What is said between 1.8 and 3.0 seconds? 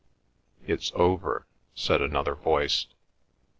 another voice.